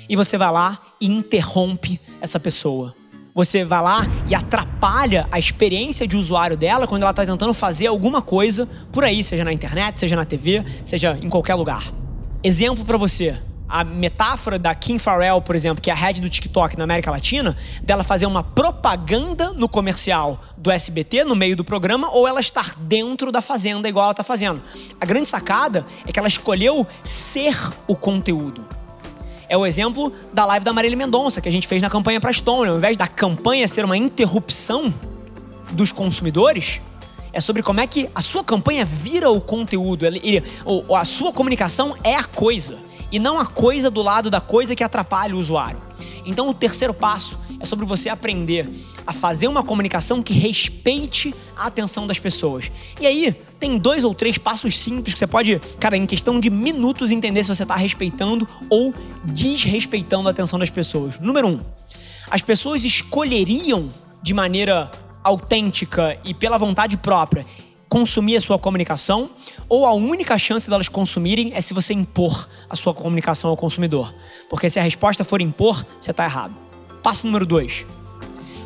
e 0.10 0.16
você 0.16 0.38
vai 0.38 0.52
lá 0.52 0.82
e 1.00 1.06
interrompe 1.06 2.00
essa 2.20 2.40
pessoa. 2.40 2.96
Você 3.36 3.66
vai 3.66 3.82
lá 3.82 4.06
e 4.30 4.36
atrapalha 4.36 5.28
a 5.32 5.40
experiência 5.40 6.08
de 6.08 6.16
usuário 6.16 6.56
dela 6.56 6.86
quando 6.86 7.02
ela 7.02 7.10
está 7.10 7.26
tentando 7.26 7.52
fazer 7.52 7.88
alguma 7.88 8.22
coisa 8.22 8.70
por 8.92 9.04
aí, 9.04 9.24
seja 9.24 9.44
na 9.44 9.52
internet, 9.52 10.00
seja 10.00 10.16
na 10.16 10.24
TV, 10.24 10.64
seja 10.86 11.18
em 11.20 11.30
qualquer 11.30 11.56
lugar. 11.56 11.92
Exemplo 12.44 12.86
para 12.86 12.96
você: 12.96 13.36
a 13.68 13.84
metáfora 13.84 14.60
da 14.60 14.76
Kim 14.76 15.00
Farrell, 15.00 15.42
por 15.42 15.56
exemplo, 15.56 15.82
que 15.82 15.90
é 15.90 15.94
a 15.94 15.96
head 15.96 16.22
do 16.22 16.30
TikTok 16.30 16.78
na 16.78 16.84
América 16.84 17.10
Latina, 17.10 17.58
dela 17.82 18.04
fazer 18.04 18.28
uma 18.28 18.44
propaganda 18.44 19.52
no 19.52 19.68
comercial 19.68 20.40
do 20.56 20.70
SBT, 20.70 21.24
no 21.24 21.36
meio 21.36 21.56
do 21.56 21.64
programa, 21.64 22.12
ou 22.12 22.28
ela 22.28 22.40
estar 22.40 22.76
dentro 22.78 23.32
da 23.32 23.42
fazenda 23.42 23.90
igual 23.90 24.04
ela 24.04 24.12
está 24.12 24.24
fazendo. 24.24 24.62
A 25.02 25.06
grande 25.08 25.28
sacada 25.28 25.88
é 26.06 26.12
que 26.12 26.20
ela 26.20 26.28
escolheu 26.28 26.86
ser 27.04 27.58
o 27.88 27.96
conteúdo. 27.96 28.83
É 29.54 29.58
o 29.58 29.68
exemplo 29.68 30.12
da 30.34 30.46
live 30.46 30.66
da 30.66 30.74
Marília 30.74 30.98
Mendonça, 30.98 31.40
que 31.40 31.48
a 31.48 31.52
gente 31.52 31.68
fez 31.68 31.80
na 31.80 31.88
campanha 31.88 32.20
para 32.20 32.34
Stone. 32.34 32.72
Ao 32.72 32.76
invés 32.76 32.98
da 32.98 33.06
campanha 33.06 33.68
ser 33.68 33.86
uma 33.86 33.96
interrupção 33.96 34.92
dos 35.74 35.92
consumidores, 35.92 36.82
é 37.32 37.40
sobre 37.40 37.62
como 37.62 37.80
é 37.80 37.86
que 37.86 38.10
a 38.16 38.22
sua 38.24 38.44
campanha 38.44 38.84
vira 38.84 39.30
o 39.30 39.40
conteúdo. 39.40 40.08
Ele, 40.08 40.20
ele, 40.24 40.44
a 40.98 41.06
sua 41.06 41.32
comunicação 41.32 41.96
é 42.04 42.16
a 42.16 42.24
coisa 42.24 42.80
e 43.12 43.20
não 43.20 43.38
a 43.38 43.46
coisa 43.46 43.92
do 43.92 44.02
lado 44.02 44.28
da 44.28 44.42
coisa 44.42 44.76
que 44.76 44.84
atrapalha 44.84 45.36
o 45.36 45.38
usuário. 45.38 45.80
Então, 46.26 46.50
o 46.50 46.54
terceiro 46.56 46.92
passo 46.92 47.40
é 47.60 47.66
sobre 47.66 47.86
você 47.86 48.10
aprender 48.10 48.68
a 49.06 49.14
fazer 49.14 49.48
uma 49.48 49.62
comunicação 49.62 50.24
que 50.24 50.34
respeite 50.34 51.36
a 51.56 51.68
atenção 51.68 52.08
das 52.08 52.18
pessoas. 52.18 52.72
E 53.00 53.06
aí, 53.06 53.36
tem 53.64 53.78
dois 53.78 54.04
ou 54.04 54.14
três 54.14 54.38
passos 54.38 54.78
simples 54.78 55.14
que 55.14 55.20
você 55.20 55.26
pode, 55.26 55.58
cara, 55.80 55.96
em 55.96 56.06
questão 56.06 56.38
de 56.38 56.50
minutos, 56.50 57.12
entender 57.12 57.42
se 57.44 57.48
você 57.48 57.64
está 57.64 57.78
respeitando 57.78 58.46
ou 58.70 58.94
desrespeitando 59.24 60.28
a 60.28 60.32
atenção 60.32 60.60
das 60.60 60.70
pessoas. 60.70 61.18
Número 61.18 61.48
um, 61.48 61.60
as 62.30 62.42
pessoas 62.42 62.84
escolheriam 62.84 63.90
de 64.22 64.34
maneira 64.34 64.92
autêntica 65.24 66.20
e 66.26 66.34
pela 66.34 66.58
vontade 66.58 66.98
própria 66.98 67.46
consumir 67.88 68.36
a 68.36 68.42
sua 68.42 68.60
comunicação, 68.60 69.30
ou 69.70 69.86
a 69.86 69.94
única 69.94 70.38
chance 70.38 70.70
delas 70.70 70.90
consumirem 70.90 71.54
é 71.54 71.62
se 71.62 71.74
você 71.74 71.94
impor 71.94 72.50
a 72.70 72.76
sua 72.76 72.94
comunicação 72.94 73.50
ao 73.50 73.56
consumidor. 73.56 74.14
Porque 74.50 74.70
se 74.70 74.78
a 74.78 74.84
resposta 74.84 75.24
for 75.24 75.42
impor, 75.42 75.86
você 76.02 76.12
está 76.12 76.26
errado. 76.26 76.54
Passo 77.02 77.26
número 77.26 77.46
dois. 77.46 77.86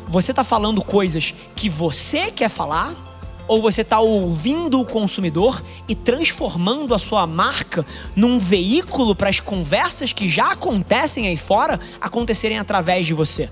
Você 0.08 0.32
está 0.32 0.42
falando 0.42 0.82
coisas 0.82 1.32
que 1.54 1.68
você 1.68 2.32
quer 2.32 2.48
falar, 2.48 3.07
ou 3.48 3.62
você 3.62 3.80
está 3.80 3.98
ouvindo 3.98 4.78
o 4.78 4.84
consumidor 4.84 5.64
e 5.88 5.94
transformando 5.94 6.94
a 6.94 6.98
sua 6.98 7.26
marca 7.26 7.84
num 8.14 8.38
veículo 8.38 9.16
para 9.16 9.30
as 9.30 9.40
conversas 9.40 10.12
que 10.12 10.28
já 10.28 10.52
acontecem 10.52 11.26
aí 11.26 11.36
fora 11.36 11.80
acontecerem 12.00 12.58
através 12.58 13.06
de 13.06 13.14
você. 13.14 13.50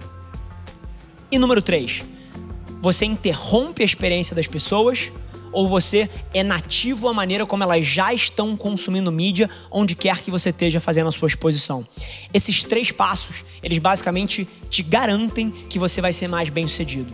E 1.33 1.39
número 1.39 1.63
3, 1.63 2.05
você 2.81 3.07
interrompe 3.07 3.83
a 3.83 3.87
experiência 3.87 4.37
das 4.37 4.47
pessoas 4.47 5.11
ou 5.57 5.67
você 5.67 6.11
é 6.35 6.43
nativo 6.43 7.09
à 7.09 7.15
maneira 7.15 7.47
como 7.47 7.63
elas 7.63 7.87
já 7.87 8.13
estão 8.13 8.55
consumindo 8.55 9.11
mídia, 9.11 9.49
onde 9.71 9.95
quer 9.95 10.21
que 10.21 10.31
você 10.31 10.51
esteja 10.51 10.79
fazendo 10.79 11.09
a 11.09 11.13
sua 11.13 11.29
exposição. 11.29 11.87
Esses 12.35 12.63
três 12.63 12.93
passos, 12.93 13.43
eles 13.63 13.79
basicamente 13.79 14.47
te 14.69 14.83
garantem 14.83 15.51
que 15.51 15.79
você 15.79 16.03
vai 16.03 16.13
ser 16.13 16.29
mais 16.29 16.51
bem 16.51 16.69
sucedido. 16.69 17.11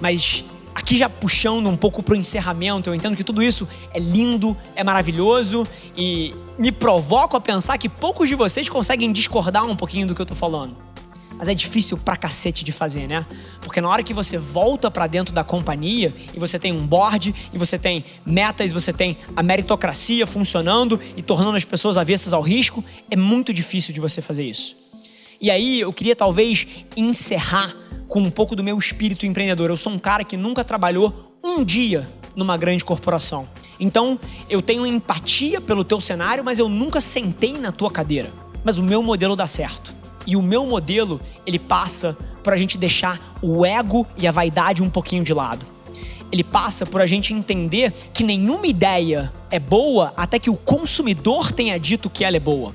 Mas 0.00 0.44
aqui 0.74 0.96
já 0.96 1.08
puxando 1.08 1.68
um 1.68 1.76
pouco 1.76 2.02
para 2.02 2.14
o 2.14 2.16
encerramento, 2.16 2.90
eu 2.90 2.94
entendo 2.94 3.16
que 3.16 3.24
tudo 3.24 3.42
isso 3.42 3.68
é 3.92 3.98
lindo, 3.98 4.56
é 4.74 4.82
maravilhoso 4.82 5.64
e 5.96 6.34
me 6.58 6.72
provoco 6.72 7.36
a 7.36 7.40
pensar 7.40 7.78
que 7.78 7.88
poucos 7.88 8.28
de 8.28 8.34
vocês 8.34 8.68
conseguem 8.68 9.12
discordar 9.12 9.64
um 9.64 9.76
pouquinho 9.76 10.06
do 10.06 10.14
que 10.14 10.20
eu 10.20 10.24
estou 10.24 10.36
falando. 10.36 10.76
Mas 11.36 11.48
é 11.48 11.54
difícil 11.54 11.98
pra 11.98 12.16
cacete 12.16 12.64
de 12.64 12.70
fazer, 12.70 13.08
né? 13.08 13.26
Porque 13.60 13.80
na 13.80 13.88
hora 13.88 14.02
que 14.04 14.14
você 14.14 14.38
volta 14.38 14.88
para 14.88 15.06
dentro 15.08 15.34
da 15.34 15.42
companhia 15.42 16.14
e 16.32 16.38
você 16.38 16.60
tem 16.60 16.72
um 16.72 16.86
board, 16.86 17.34
e 17.52 17.58
você 17.58 17.76
tem 17.76 18.04
metas, 18.24 18.72
você 18.72 18.92
tem 18.92 19.18
a 19.34 19.42
meritocracia 19.42 20.26
funcionando 20.26 21.00
e 21.16 21.22
tornando 21.22 21.56
as 21.56 21.64
pessoas 21.64 21.96
avessas 21.96 22.32
ao 22.32 22.40
risco, 22.40 22.84
é 23.10 23.16
muito 23.16 23.52
difícil 23.52 23.92
de 23.92 24.00
você 24.00 24.22
fazer 24.22 24.44
isso. 24.44 24.76
E 25.40 25.50
aí 25.50 25.80
eu 25.80 25.92
queria 25.92 26.14
talvez 26.14 26.66
encerrar 26.96 27.74
com 28.08 28.20
um 28.20 28.30
pouco 28.30 28.54
do 28.54 28.62
meu 28.62 28.78
espírito 28.78 29.26
empreendedor. 29.26 29.70
Eu 29.70 29.76
sou 29.76 29.92
um 29.92 29.98
cara 29.98 30.24
que 30.24 30.36
nunca 30.36 30.64
trabalhou 30.64 31.36
um 31.42 31.64
dia 31.64 32.08
numa 32.34 32.56
grande 32.56 32.84
corporação. 32.84 33.48
Então, 33.78 34.18
eu 34.48 34.62
tenho 34.62 34.86
empatia 34.86 35.60
pelo 35.60 35.84
teu 35.84 36.00
cenário, 36.00 36.44
mas 36.44 36.58
eu 36.58 36.68
nunca 36.68 37.00
sentei 37.00 37.52
na 37.52 37.70
tua 37.70 37.90
cadeira. 37.90 38.32
Mas 38.64 38.78
o 38.78 38.82
meu 38.82 39.02
modelo 39.02 39.36
dá 39.36 39.46
certo. 39.46 39.94
E 40.26 40.36
o 40.36 40.42
meu 40.42 40.66
modelo, 40.66 41.20
ele 41.46 41.58
passa 41.58 42.16
por 42.42 42.52
a 42.52 42.56
gente 42.56 42.78
deixar 42.78 43.36
o 43.42 43.64
ego 43.64 44.06
e 44.16 44.26
a 44.26 44.32
vaidade 44.32 44.82
um 44.82 44.90
pouquinho 44.90 45.22
de 45.22 45.34
lado. 45.34 45.66
Ele 46.32 46.42
passa 46.42 46.84
por 46.84 47.00
a 47.00 47.06
gente 47.06 47.32
entender 47.32 47.92
que 48.12 48.24
nenhuma 48.24 48.66
ideia 48.66 49.32
é 49.50 49.58
boa 49.58 50.12
até 50.16 50.38
que 50.38 50.50
o 50.50 50.56
consumidor 50.56 51.52
tenha 51.52 51.78
dito 51.78 52.10
que 52.10 52.24
ela 52.24 52.36
é 52.36 52.40
boa. 52.40 52.74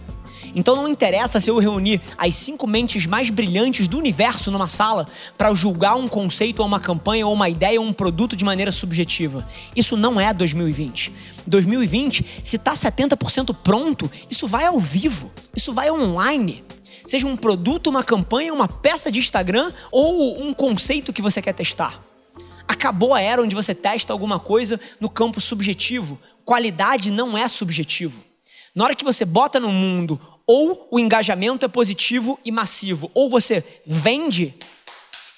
Então 0.55 0.75
não 0.75 0.87
interessa 0.87 1.39
se 1.39 1.49
eu 1.49 1.57
reunir 1.57 2.01
as 2.17 2.35
cinco 2.35 2.67
mentes 2.67 3.05
mais 3.05 3.29
brilhantes 3.29 3.87
do 3.87 3.97
universo 3.97 4.51
numa 4.51 4.67
sala 4.67 5.07
para 5.37 5.53
julgar 5.53 5.95
um 5.95 6.07
conceito 6.07 6.59
ou 6.59 6.65
uma 6.65 6.79
campanha 6.79 7.27
ou 7.27 7.33
uma 7.33 7.49
ideia 7.49 7.79
ou 7.79 7.85
um 7.85 7.93
produto 7.93 8.35
de 8.35 8.45
maneira 8.45 8.71
subjetiva. 8.71 9.47
Isso 9.75 9.95
não 9.95 10.19
é 10.19 10.33
2020. 10.33 11.11
2020, 11.45 12.25
se 12.43 12.55
está 12.55 12.73
70% 12.73 13.55
pronto, 13.63 14.11
isso 14.29 14.47
vai 14.47 14.65
ao 14.65 14.79
vivo, 14.79 15.31
isso 15.55 15.73
vai 15.73 15.89
online 15.89 16.63
seja 17.09 17.25
um 17.25 17.35
produto, 17.35 17.87
uma 17.87 18.03
campanha, 18.03 18.53
uma 18.53 18.67
peça 18.67 19.11
de 19.11 19.17
Instagram 19.17 19.71
ou 19.91 20.43
um 20.43 20.53
conceito 20.53 21.11
que 21.11 21.23
você 21.23 21.41
quer 21.41 21.53
testar. 21.53 21.99
Acabou 22.67 23.15
a 23.15 23.21
era 23.21 23.41
onde 23.41 23.55
você 23.55 23.73
testa 23.73 24.13
alguma 24.13 24.39
coisa 24.39 24.79
no 24.99 25.09
campo 25.09 25.41
subjetivo. 25.41 26.19
Qualidade 26.45 27.09
não 27.09 27.35
é 27.35 27.47
subjetivo. 27.47 28.23
Na 28.75 28.83
hora 28.83 28.95
que 28.95 29.03
você 29.03 29.25
bota 29.25 29.59
no 29.59 29.71
mundo, 29.71 30.21
ou 30.51 30.87
o 30.89 30.99
engajamento 30.99 31.63
é 31.63 31.69
positivo 31.69 32.39
e 32.43 32.51
massivo, 32.51 33.11
ou 33.13 33.29
você 33.29 33.63
vende 33.85 34.55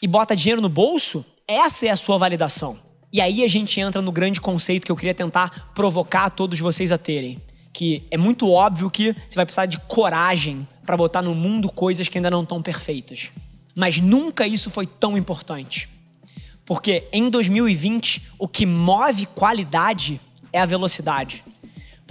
e 0.02 0.08
bota 0.08 0.34
dinheiro 0.34 0.62
no 0.62 0.70
bolso, 0.70 1.26
essa 1.46 1.86
é 1.86 1.90
a 1.90 1.98
sua 1.98 2.18
validação. 2.18 2.80
E 3.12 3.20
aí 3.20 3.44
a 3.44 3.48
gente 3.50 3.78
entra 3.78 4.02
no 4.02 4.10
grande 4.10 4.40
conceito 4.40 4.86
que 4.86 4.92
eu 4.92 4.96
queria 4.96 5.14
tentar 5.14 5.74
provocar 5.76 6.30
todos 6.30 6.58
vocês 6.58 6.94
a 6.94 6.98
terem 6.98 7.38
que 7.74 8.06
é 8.12 8.18
muito 8.18 8.50
óbvio 8.50 8.90
que 8.90 9.16
você 9.28 9.36
vai 9.36 9.46
precisar 9.46 9.66
de 9.66 9.80
coragem 9.80 10.68
para 10.86 10.98
botar 10.98 11.22
no 11.22 11.34
mundo 11.34 11.72
coisas 11.72 12.08
que 12.08 12.18
ainda 12.18 12.30
não 12.30 12.44
estão 12.44 12.62
perfeitas. 12.62 13.30
Mas 13.74 14.00
nunca 14.00 14.46
isso 14.46 14.70
foi 14.70 14.86
tão 14.86 15.18
importante. 15.18 15.90
Porque 16.66 17.08
em 17.14 17.30
2020, 17.30 18.24
o 18.38 18.48
que 18.48 18.66
move 18.66 19.26
qualidade 19.28 20.20
é 20.52 20.60
a 20.60 20.66
velocidade. 20.66 21.44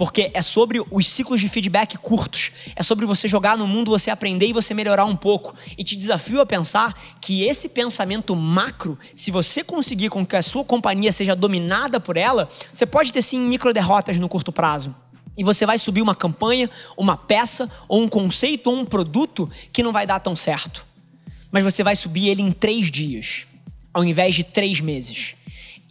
Porque 0.01 0.31
é 0.33 0.41
sobre 0.41 0.83
os 0.89 1.07
ciclos 1.07 1.39
de 1.39 1.47
feedback 1.47 1.95
curtos. 1.95 2.51
É 2.75 2.81
sobre 2.81 3.05
você 3.05 3.27
jogar 3.27 3.55
no 3.55 3.67
mundo, 3.67 3.91
você 3.91 4.09
aprender 4.09 4.47
e 4.47 4.51
você 4.51 4.73
melhorar 4.73 5.05
um 5.05 5.15
pouco. 5.15 5.53
E 5.77 5.83
te 5.83 5.95
desafio 5.95 6.41
a 6.41 6.45
pensar 6.45 6.99
que 7.21 7.43
esse 7.43 7.69
pensamento 7.69 8.35
macro, 8.35 8.97
se 9.15 9.29
você 9.29 9.63
conseguir 9.63 10.09
com 10.09 10.25
que 10.25 10.35
a 10.35 10.41
sua 10.41 10.65
companhia 10.65 11.11
seja 11.11 11.35
dominada 11.35 11.99
por 11.99 12.17
ela, 12.17 12.49
você 12.73 12.83
pode 12.83 13.13
ter 13.13 13.21
sim 13.21 13.37
micro 13.37 13.71
derrotas 13.71 14.17
no 14.17 14.27
curto 14.27 14.51
prazo. 14.51 14.95
E 15.37 15.43
você 15.43 15.67
vai 15.67 15.77
subir 15.77 16.01
uma 16.01 16.15
campanha, 16.15 16.67
uma 16.97 17.15
peça, 17.15 17.69
ou 17.87 18.01
um 18.01 18.09
conceito, 18.09 18.71
ou 18.71 18.77
um 18.77 18.85
produto 18.85 19.47
que 19.71 19.83
não 19.83 19.91
vai 19.91 20.07
dar 20.07 20.19
tão 20.19 20.35
certo. 20.35 20.83
Mas 21.51 21.63
você 21.63 21.83
vai 21.83 21.95
subir 21.95 22.27
ele 22.27 22.41
em 22.41 22.51
três 22.51 22.89
dias, 22.89 23.45
ao 23.93 24.03
invés 24.03 24.33
de 24.33 24.43
três 24.43 24.81
meses. 24.81 25.35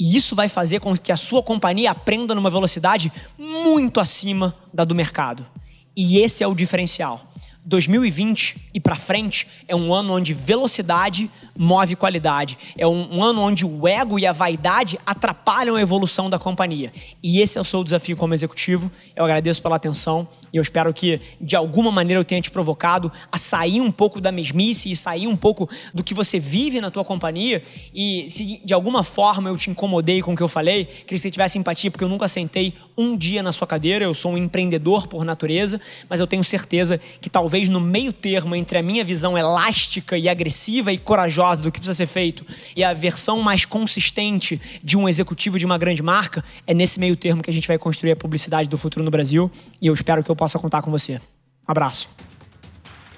E 0.00 0.16
isso 0.16 0.35
vai 0.35 0.49
fazer 0.49 0.80
com 0.80 0.97
que 0.97 1.12
a 1.12 1.16
sua 1.16 1.42
companhia 1.42 1.90
aprenda 1.90 2.35
numa 2.35 2.49
velocidade 2.49 3.12
muito 3.38 4.00
acima 4.00 4.57
da 4.73 4.83
do 4.83 4.95
mercado. 4.95 5.47
E 5.95 6.16
esse 6.16 6.42
é 6.42 6.47
o 6.47 6.54
diferencial. 6.54 7.30
2020 7.71 8.57
e 8.75 8.81
para 8.81 8.97
frente 8.97 9.47
é 9.69 9.77
um 9.77 9.95
ano 9.95 10.15
onde 10.15 10.35
velocidade 10.35 11.31
move 11.57 11.95
qualidade. 11.95 12.59
É 12.77 12.87
um, 12.87 13.19
um, 13.19 13.23
ano 13.23 13.43
onde 13.43 13.65
o 13.65 13.87
ego 13.87 14.19
e 14.19 14.27
a 14.27 14.33
vaidade 14.33 14.99
atrapalham 15.07 15.77
a 15.77 15.81
evolução 15.81 16.29
da 16.29 16.39
companhia. 16.39 16.93
E 17.23 17.41
esse 17.41 17.59
é 17.59 17.61
o 17.61 17.65
seu 17.65 17.85
desafio 17.85 18.17
como 18.17 18.35
executivo. 18.35 18.91
Eu 19.15 19.25
agradeço 19.25 19.62
pela 19.62 19.77
atenção 19.77 20.27
e 20.53 20.57
eu 20.57 20.62
espero 20.62 20.93
que 20.93 21.21
de 21.41 21.55
alguma 21.55 21.93
maneira 21.93 22.21
eu 22.21 22.25
tenha 22.25 22.41
te 22.41 22.50
provocado 22.50 23.12
a 23.31 23.39
sair 23.39 23.81
um 23.81 23.93
pouco 23.93 24.21
da 24.21 24.33
mesmice 24.33 24.91
e 24.91 24.97
sair 24.97 25.27
um 25.27 25.37
pouco 25.37 25.69
do 25.95 26.03
que 26.03 26.12
você 26.12 26.41
vive 26.41 26.81
na 26.81 26.91
tua 26.91 27.05
companhia. 27.05 27.62
E 27.95 28.27
se 28.29 28.61
de 28.65 28.75
alguma 28.75 29.05
forma 29.05 29.49
eu 29.49 29.57
te 29.57 29.71
incomodei 29.71 30.23
com 30.23 30.33
o 30.33 30.37
que 30.37 30.43
eu 30.43 30.49
falei, 30.49 30.87
queria 30.87 31.05
que 31.07 31.19
você 31.19 31.31
tivesse 31.31 31.59
empatia 31.59 31.91
porque 31.91 32.05
eu 32.05 32.09
nunca 32.09 32.27
sentei 32.27 32.75
um 32.97 33.17
dia 33.17 33.43
na 33.43 33.53
sua 33.53 33.67
cadeira. 33.67 34.05
Eu 34.05 34.15
sou 34.15 34.33
um 34.33 34.37
empreendedor 34.37 35.07
por 35.07 35.25
natureza, 35.25 35.81
mas 36.09 36.19
eu 36.21 36.27
tenho 36.27 36.43
certeza 36.43 36.99
que 37.21 37.31
talvez 37.31 37.60
talvez 37.61 37.69
no 37.69 37.81
meio 37.81 38.12
termo 38.12 38.55
entre 38.55 38.79
a 38.79 38.83
minha 38.83 39.05
visão 39.05 39.37
elástica 39.37 40.17
e 40.17 40.29
agressiva 40.29 40.93
e 40.93 40.99
corajosa 40.99 41.62
do 41.62 41.71
que 41.71 41.79
precisa 41.79 41.95
ser 41.95 42.07
feito 42.07 42.45
e 42.75 42.83
a 42.83 42.95
versão 42.95 43.40
mais 43.40 43.64
consistente 43.64 44.61
de 44.83 44.97
um 44.97 45.09
executivo 45.09 45.59
de 45.59 45.67
uma 45.67 45.76
grande 45.76 46.02
marca, 46.02 46.43
é 46.67 46.73
nesse 46.73 46.99
meio 46.99 47.17
termo 47.17 47.43
que 47.43 47.50
a 47.50 47.52
gente 47.52 47.69
vai 47.69 47.79
construir 47.79 48.12
a 48.12 48.17
publicidade 48.17 48.69
do 48.69 48.79
futuro 48.79 49.05
no 49.05 49.11
Brasil 49.11 49.50
e 49.81 49.87
eu 49.88 49.95
espero 49.95 50.25
que 50.25 50.31
eu 50.31 50.37
possa 50.37 50.59
contar 50.59 50.81
com 50.83 50.90
você. 50.90 51.21
Abraço. 51.67 52.09